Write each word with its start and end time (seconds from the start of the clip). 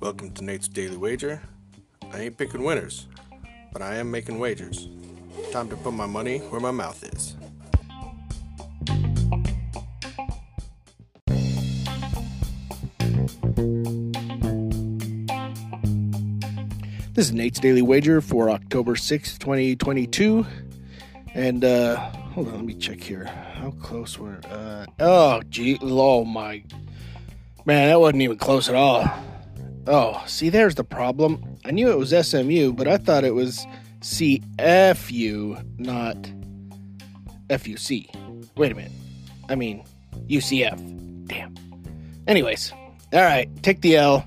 Welcome 0.00 0.32
to 0.34 0.42
Nate's 0.42 0.66
Daily 0.66 0.96
Wager. 0.96 1.40
I 2.12 2.22
ain't 2.22 2.36
picking 2.36 2.64
winners, 2.64 3.06
but 3.72 3.80
I 3.80 3.94
am 3.96 4.10
making 4.10 4.40
wagers. 4.40 4.88
Time 5.52 5.68
to 5.68 5.76
put 5.76 5.92
my 5.92 6.06
money 6.06 6.38
where 6.38 6.60
my 6.60 6.72
mouth 6.72 7.04
is. 7.04 7.36
This 17.14 17.26
is 17.26 17.32
Nate's 17.32 17.60
Daily 17.60 17.82
Wager 17.82 18.20
for 18.20 18.50
October 18.50 18.96
6th, 18.96 19.38
2022. 19.38 20.44
And, 21.34 21.64
uh, 21.64 22.10
hold 22.38 22.50
on, 22.50 22.54
let 22.54 22.64
me 22.64 22.74
check 22.74 23.02
here. 23.02 23.24
How 23.24 23.72
close 23.82 24.16
were, 24.16 24.38
uh, 24.48 24.86
oh, 25.00 25.42
gee, 25.48 25.76
oh 25.82 26.24
my, 26.24 26.62
man, 27.64 27.88
that 27.88 27.98
wasn't 27.98 28.22
even 28.22 28.38
close 28.38 28.68
at 28.68 28.76
all. 28.76 29.10
Oh, 29.88 30.22
see, 30.24 30.48
there's 30.48 30.76
the 30.76 30.84
problem. 30.84 31.42
I 31.64 31.72
knew 31.72 31.90
it 31.90 31.98
was 31.98 32.10
SMU, 32.10 32.74
but 32.74 32.86
I 32.86 32.96
thought 32.96 33.24
it 33.24 33.34
was 33.34 33.66
CFU, 34.02 35.80
not 35.80 36.16
FUC. 37.50 38.08
Wait 38.56 38.70
a 38.70 38.74
minute. 38.76 38.92
I 39.48 39.56
mean, 39.56 39.82
UCF. 40.28 41.26
Damn. 41.26 41.56
Anyways, 42.28 42.72
all 43.12 43.24
right, 43.24 43.50
take 43.64 43.80
the 43.80 43.96
L. 43.96 44.24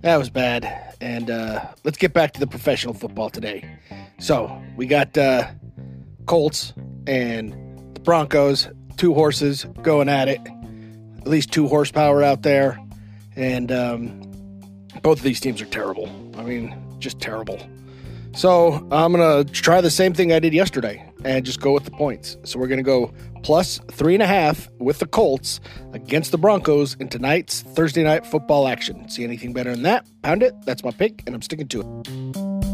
That 0.00 0.16
was 0.16 0.30
bad. 0.30 0.96
And 1.02 1.30
uh, 1.30 1.66
let's 1.84 1.98
get 1.98 2.14
back 2.14 2.32
to 2.32 2.40
the 2.40 2.46
professional 2.46 2.94
football 2.94 3.28
today. 3.28 3.68
So 4.18 4.62
we 4.76 4.86
got 4.86 5.18
uh, 5.18 5.50
Colts 6.24 6.72
and 7.06 7.52
the 7.94 8.00
Broncos, 8.00 8.68
two 8.96 9.14
horses 9.14 9.66
going 9.82 10.08
at 10.08 10.28
it. 10.28 10.40
At 11.18 11.26
least 11.26 11.52
two 11.52 11.68
horsepower 11.68 12.22
out 12.22 12.42
there. 12.42 12.78
And 13.36 13.72
um, 13.72 14.20
both 15.02 15.18
of 15.18 15.24
these 15.24 15.40
teams 15.40 15.60
are 15.62 15.66
terrible. 15.66 16.08
I 16.36 16.42
mean, 16.42 16.76
just 16.98 17.20
terrible. 17.20 17.58
So 18.34 18.74
I'm 18.90 19.12
going 19.12 19.46
to 19.46 19.52
try 19.52 19.80
the 19.80 19.90
same 19.90 20.12
thing 20.12 20.32
I 20.32 20.40
did 20.40 20.52
yesterday 20.52 21.08
and 21.24 21.44
just 21.44 21.60
go 21.60 21.72
with 21.72 21.84
the 21.84 21.92
points. 21.92 22.36
So 22.42 22.58
we're 22.58 22.66
going 22.66 22.78
to 22.78 22.82
go 22.82 23.12
plus 23.42 23.78
three 23.92 24.14
and 24.14 24.22
a 24.22 24.26
half 24.26 24.68
with 24.78 24.98
the 24.98 25.06
Colts 25.06 25.60
against 25.92 26.32
the 26.32 26.38
Broncos 26.38 26.94
in 26.94 27.08
tonight's 27.08 27.62
Thursday 27.62 28.02
night 28.02 28.26
football 28.26 28.66
action. 28.66 29.08
See 29.08 29.22
anything 29.22 29.52
better 29.52 29.70
than 29.70 29.82
that? 29.84 30.06
Pound 30.22 30.42
it. 30.42 30.54
That's 30.66 30.82
my 30.82 30.90
pick, 30.90 31.22
and 31.26 31.34
I'm 31.34 31.42
sticking 31.42 31.68
to 31.68 31.80
it. 31.80 32.73